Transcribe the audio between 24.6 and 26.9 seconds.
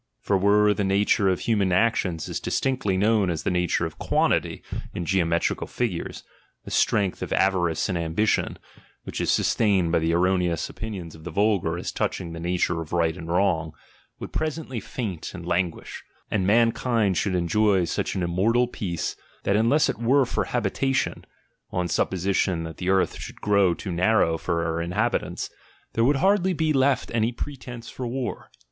her inhabitants, there w^ould hardly be